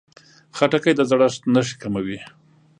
[0.57, 2.19] خټکی د زړښت نښې کموي.